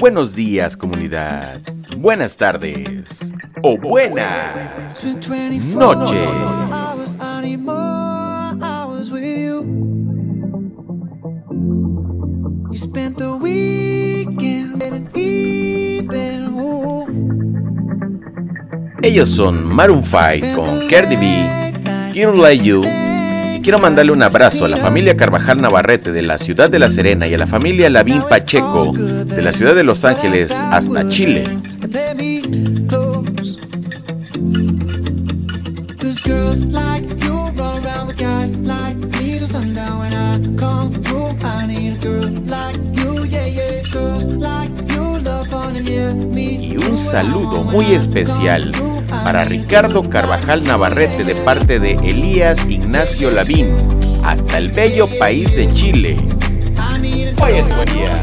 [0.00, 1.60] Buenos días comunidad.
[1.98, 3.20] Buenas tardes.
[3.62, 4.98] O buenas
[5.74, 6.30] noches.
[19.02, 23.09] Ellos son Maroon 5 con Cardi B, Quiero Like You
[23.62, 27.26] quiero mandarle un abrazo a la familia Carvajal Navarrete de la ciudad de La Serena
[27.26, 31.44] y a la familia Lavín Pacheco de la ciudad de Los Ángeles hasta Chile.
[46.62, 48.72] Y un saludo muy especial
[49.24, 53.68] para Ricardo Carvajal Navarrete de parte de Elías Ignacio Lavín,
[54.24, 56.16] hasta el bello país de Chile.
[57.42, 58.20] Hoy es buen día.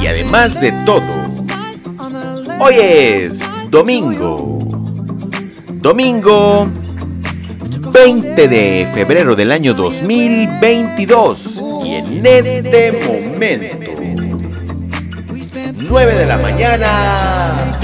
[0.00, 1.02] Y además de todo,
[2.58, 4.58] hoy es domingo.
[5.80, 6.68] Domingo
[7.92, 13.92] 20 de febrero del año 2022 y en este momento
[15.76, 17.78] 9 de la mañana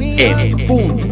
[0.00, 1.05] en punto.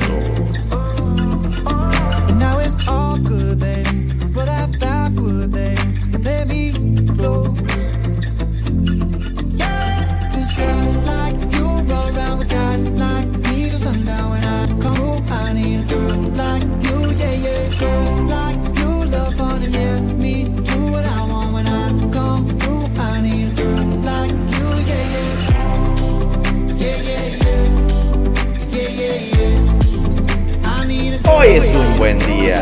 [31.56, 32.60] Es un buen día.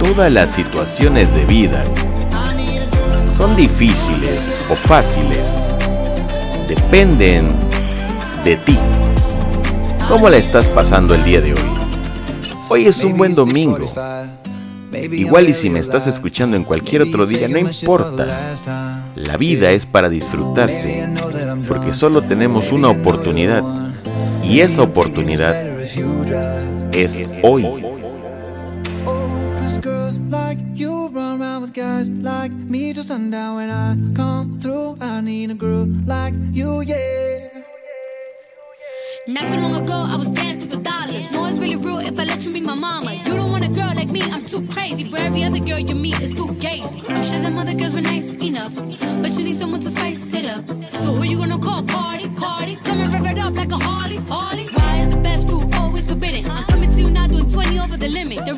[0.00, 1.84] Todas las situaciones de vida
[3.28, 5.52] son difíciles o fáciles.
[6.66, 7.54] Dependen
[8.42, 8.78] de ti.
[10.08, 11.60] ¿Cómo la estás pasando el día de hoy?
[12.68, 13.88] Hoy es un buen domingo.
[15.02, 18.54] Igual y si me estás escuchando en cualquier otro día, no importa.
[19.14, 21.08] La vida es para disfrutarse,
[21.68, 23.62] porque solo tenemos una oportunidad.
[24.42, 25.54] Y esa oportunidad
[26.92, 27.66] es hoy.
[39.28, 41.28] Not too long ago, I was dancing for dollars.
[41.32, 43.14] No, it's really real if I let you be my mama.
[43.14, 45.02] You don't want a girl like me, I'm too crazy.
[45.10, 47.10] For every other girl you meet is too gazy.
[47.10, 50.46] I'm sure them other girls were nice enough, but you need someone to spice it
[50.46, 50.64] up.
[51.02, 51.82] So who you gonna call?
[51.82, 52.76] Cardi, Cardi.
[52.84, 54.66] Come and rev up like a Harley, Harley.
[54.68, 56.48] Why is the best food always forbidden?
[56.48, 58.46] I'm coming to you now doing 20 over the limit.
[58.46, 58.54] The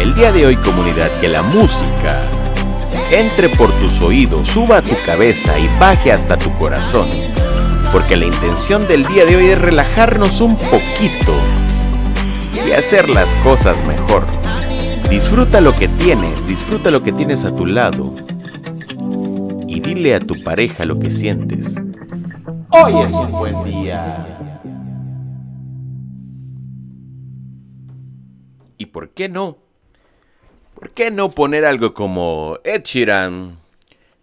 [0.00, 2.20] El día de hoy comunidad que la música
[3.12, 7.08] entre por tus oídos, suba a tu cabeza y baje hasta tu corazón.
[7.92, 11.34] Porque la intención del día de hoy es relajarnos un poquito
[12.66, 14.24] y hacer las cosas mejor.
[15.08, 18.14] Disfruta lo que tienes, disfruta lo que tienes a tu lado.
[19.66, 21.74] Y dile a tu pareja lo que sientes.
[22.70, 24.39] Hoy es un buen día.
[28.90, 29.58] Por qué no?
[30.74, 33.58] ¿Por qué no poner algo como Ed Sheeran,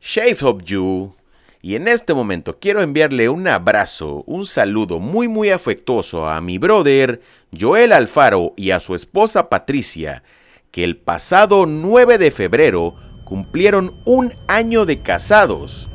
[0.02, 1.14] Shape of You?
[1.62, 6.58] Y en este momento quiero enviarle un abrazo, un saludo muy muy afectuoso a mi
[6.58, 7.22] brother
[7.60, 10.24] Joel Alfaro y a su esposa Patricia,
[10.72, 15.90] que el pasado 9 de febrero cumplieron un año de casados.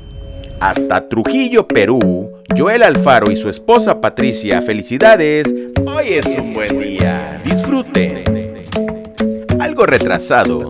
[0.61, 5.53] Hasta Trujillo, Perú, Joel Alfaro y su esposa Patricia, felicidades.
[5.87, 7.41] Hoy es un buen día.
[9.83, 10.69] Algo retrasado.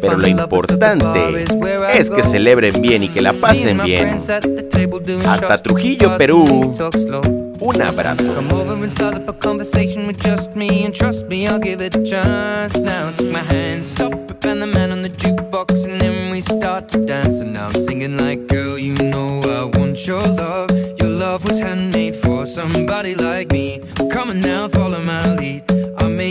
[0.00, 1.44] Pero lo importante
[1.94, 4.16] es que celebren bien y que la pasen bien.
[5.26, 6.72] Hasta Trujillo, Perú.
[7.58, 8.34] Un abrazo.
[16.42, 20.70] start to dance, and now I'm singing like, girl, you know I want your love.
[21.00, 23.80] Your love was handmade for somebody like me.
[24.12, 25.65] Come on now, follow my lead.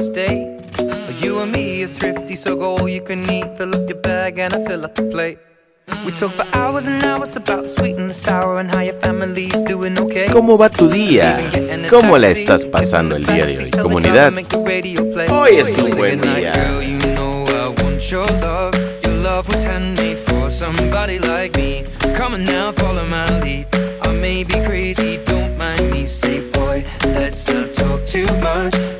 [0.00, 1.22] our first date.
[1.22, 3.46] You and me are thrifty, so go all you can eat.
[3.58, 5.38] Fill up your bag and I fill up the plate.
[6.04, 8.94] We talk for hours and hours about the sweet and the sour and how your
[9.00, 10.28] family's doing okay.
[10.28, 11.50] ¿Cómo va tu día?
[11.90, 14.32] ¿Cómo la estás pasando el día de hoy, comunidad?
[15.28, 16.52] Hoy es un buen día.
[16.80, 18.74] You know I want your love.
[19.02, 21.84] Your love was handmade for somebody like me.
[22.16, 23.66] Come on now, follow my lead.
[24.02, 26.06] I may be crazy, don't mind me.
[26.06, 28.99] Say, boy, let's not talk too much.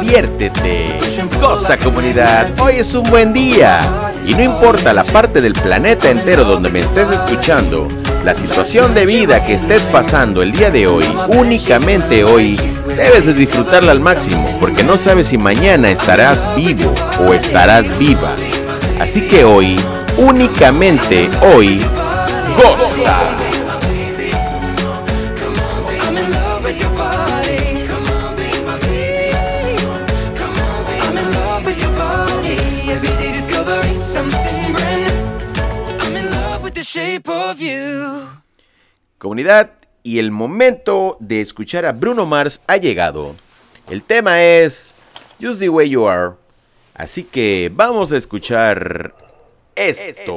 [0.00, 0.98] Diviértete,
[1.40, 3.80] goza comunidad, hoy es un buen día.
[4.26, 7.88] Y no importa la parte del planeta entero donde me estés escuchando,
[8.24, 12.60] la situación de vida que estés pasando el día de hoy, únicamente hoy,
[12.96, 16.92] debes de disfrutarla al máximo, porque no sabes si mañana estarás vivo
[17.26, 18.36] o estarás viva.
[19.00, 19.76] Así que hoy,
[20.18, 21.80] únicamente hoy,
[22.56, 23.41] goza.
[39.22, 39.70] Comunidad,
[40.02, 43.36] y el momento de escuchar a Bruno Mars ha llegado.
[43.88, 44.96] El tema es
[45.40, 46.32] Just the Way You Are.
[46.92, 49.14] Así que vamos a escuchar
[49.76, 50.34] esto.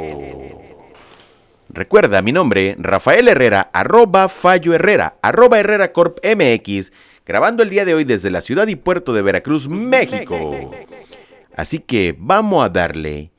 [1.70, 6.92] Recuerda mi nombre, Rafael Herrera, arroba Fallo Herrera, arroba Herrera Corp MX,
[7.26, 10.76] grabando el día de hoy desde la ciudad y puerto de Veracruz, México.
[11.56, 13.32] Así que vamos a darle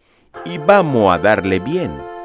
[0.44, 2.15] y vamos a darle bien.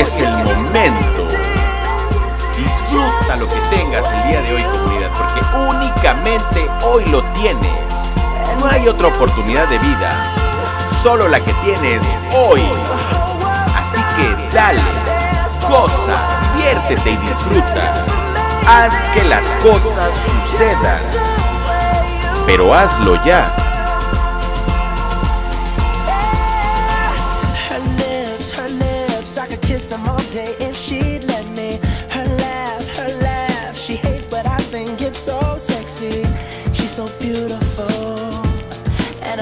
[0.00, 1.22] Es el momento.
[2.56, 7.72] Disfruta lo que tengas el día de hoy, comunidad, porque únicamente hoy lo tienes.
[8.60, 10.12] No hay otra oportunidad de vida,
[11.02, 12.62] solo la que tienes hoy.
[13.74, 14.82] Así que dale,
[15.68, 16.16] goza,
[16.54, 18.06] diviértete y disfruta.
[18.68, 21.00] Haz que las cosas sucedan,
[22.46, 23.67] pero hazlo ya.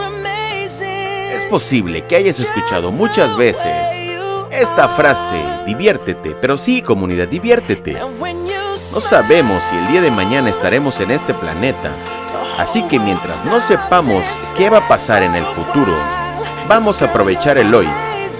[0.00, 0.86] amazing.
[1.34, 3.66] Es posible que hayas escuchado muchas veces
[4.50, 7.92] esta frase, diviértete, pero sí comunidad, diviértete.
[7.94, 11.90] No sabemos si el día de mañana estaremos en este planeta,
[12.58, 14.24] así que mientras no sepamos
[14.56, 15.92] qué va a pasar en el futuro,
[16.68, 17.88] vamos a aprovechar el hoy.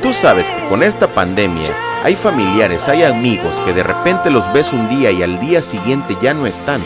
[0.02, 1.68] Tú sabes que con esta pandemia
[2.02, 6.16] hay familiares, hay amigos que de repente los ves un día y al día siguiente
[6.22, 6.80] ya no están.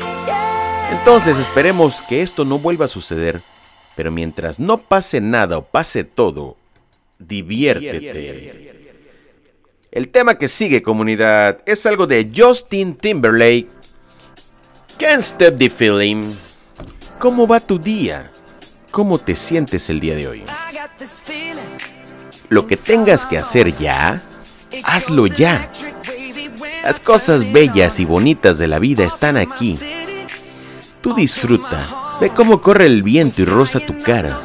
[0.93, 3.41] Entonces esperemos que esto no vuelva a suceder,
[3.97, 6.57] pero mientras no pase nada o pase todo,
[7.19, 8.81] diviértete.
[9.91, 13.69] El tema que sigue, comunidad, es algo de Justin Timberlake.
[14.99, 16.33] Can't stop the feeling.
[17.19, 18.31] ¿Cómo va tu día?
[18.91, 20.45] ¿Cómo te sientes el día de hoy?
[22.49, 24.23] Lo que tengas que hacer ya,
[24.85, 25.71] hazlo ya.
[26.83, 29.79] Las cosas bellas y bonitas de la vida están aquí.
[31.01, 34.41] Tú disfruta, ve cómo corre el viento y roza tu cara.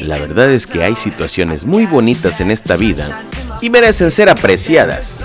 [0.00, 3.22] La verdad es que hay situaciones muy bonitas en esta vida
[3.60, 5.24] y merecen ser apreciadas.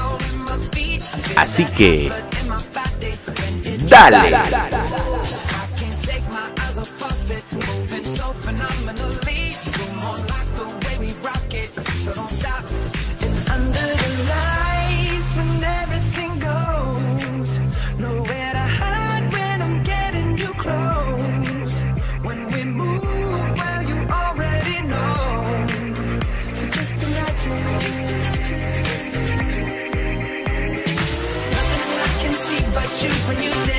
[1.35, 2.11] Así que...
[3.87, 4.37] ¡Dale!
[33.29, 33.78] When you dance,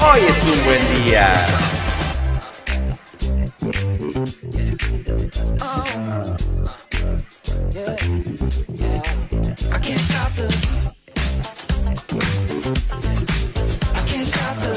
[0.00, 1.46] Hoy es un buen día.
[9.72, 10.46] I can't stop the.
[13.94, 14.72] I can't stop the.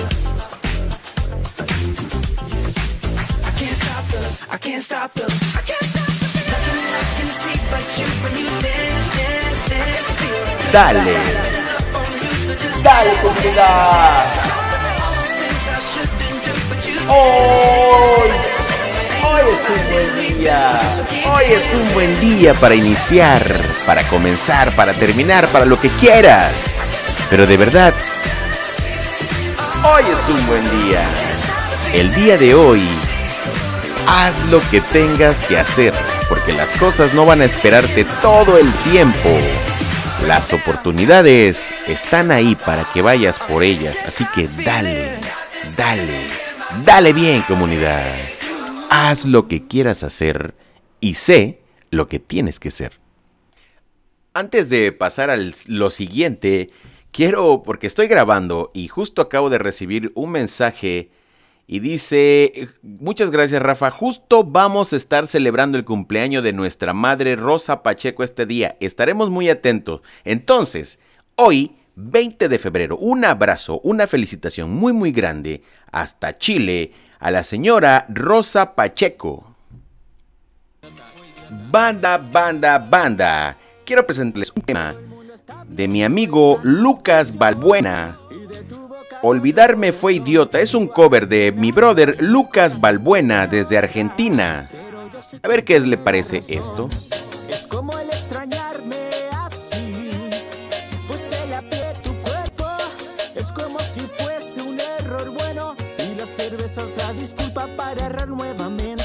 [3.44, 4.22] I can't stop the.
[4.50, 5.26] I can't stop the.
[5.56, 6.30] I can't stop the.
[6.50, 10.10] Nothing I can see but you when you dance, dance, dance.
[10.20, 11.18] Feel Dale,
[12.84, 14.49] dale comunidad.
[17.12, 18.30] Hoy,
[19.24, 20.80] hoy es un buen día.
[21.34, 23.42] Hoy es un buen día para iniciar,
[23.88, 26.76] para comenzar, para terminar, para lo que quieras.
[27.32, 27.96] Pero de verdad,
[29.84, 31.04] hoy es un buen día.
[31.94, 32.88] El día de hoy,
[34.06, 35.94] haz lo que tengas que hacer,
[36.28, 39.30] porque las cosas no van a esperarte todo el tiempo.
[40.28, 45.18] Las oportunidades están ahí para que vayas por ellas, así que dale,
[45.76, 46.39] dale,
[46.86, 48.06] dale bien comunidad.
[48.90, 50.56] Haz lo que quieras hacer
[51.00, 51.62] y sé
[51.92, 53.00] lo que tienes que ser.
[54.34, 56.70] Antes de pasar a lo siguiente,
[57.12, 61.12] quiero, porque estoy grabando y justo acabo de recibir un mensaje
[61.68, 67.36] y dice, muchas gracias Rafa, justo vamos a estar celebrando el cumpleaños de nuestra madre
[67.36, 70.02] Rosa Pacheco este día, estaremos muy atentos.
[70.24, 71.00] Entonces,
[71.36, 77.44] hoy, 20 de febrero, un abrazo, una felicitación muy muy grande hasta Chile a la
[77.44, 79.56] señora Rosa Pacheco.
[81.70, 83.58] Banda, banda, banda.
[83.86, 84.96] Quiero presentarles un tema
[85.68, 88.18] de mi amigo Lucas Balbuena.
[89.22, 90.62] Olvidarme fue idiota.
[90.62, 94.70] Es un cover de mi brother Lucas Balbuena desde Argentina.
[95.44, 96.88] A ver qué le parece esto.
[102.04, 102.66] Tu cuerpo.
[103.36, 105.76] Es como si fuese un error bueno.
[105.98, 108.99] Y la cerveza es la disculpa para errar nuevamente.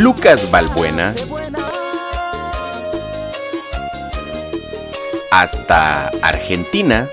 [0.00, 1.14] Lucas Balbuena
[5.30, 7.06] hasta Argentina.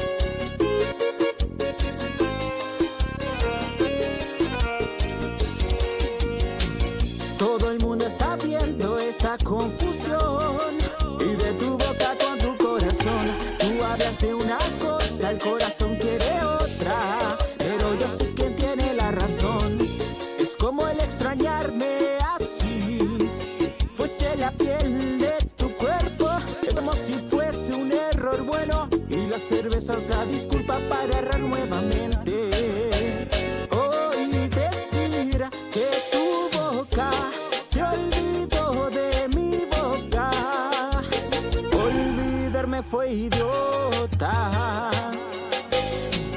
[43.10, 44.92] Idiota.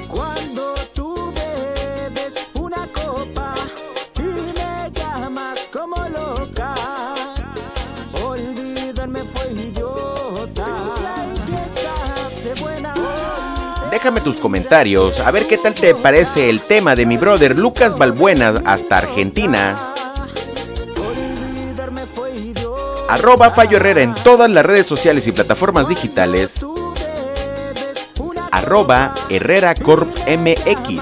[0.07, 3.53] Cuando tú bebes una copa
[4.17, 6.75] y me llamas como loca.
[8.23, 10.65] Olvidarme fue idiota.
[13.91, 17.97] Déjame tus comentarios, a ver qué tal te parece el tema de mi brother Lucas
[17.97, 19.93] Balbuena hasta Argentina.
[23.11, 26.53] Arroba Fallo Herrera en todas las redes sociales y plataformas digitales.
[28.51, 31.01] Arroba Herrera Corp MX.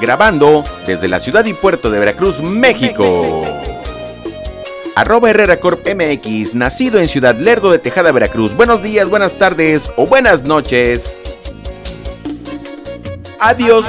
[0.00, 3.44] Grabando desde la ciudad y puerto de Veracruz, México.
[4.96, 8.56] Arroba Herrera Corp MX, nacido en Ciudad Lerdo de Tejada, Veracruz.
[8.56, 11.19] Buenos días, buenas tardes o buenas noches.
[13.40, 13.86] Adiós.